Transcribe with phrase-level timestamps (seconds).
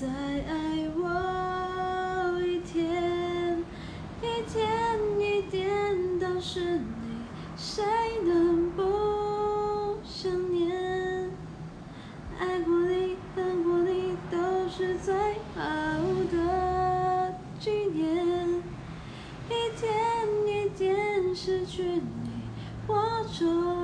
[0.00, 3.64] 再爱我一天，
[4.22, 4.60] 一天
[5.18, 5.60] 一点
[6.20, 6.84] 都是你，
[7.56, 7.82] 谁
[8.24, 11.32] 能不想念？
[12.38, 15.12] 爱过你，恨过你，都是最
[15.56, 15.62] 好
[16.30, 18.48] 的纪念。
[19.50, 19.90] 一天
[20.46, 22.00] 一点失去你，
[22.86, 23.77] 我就。